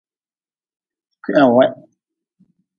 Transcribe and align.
Kwihaweh. 1.23 1.69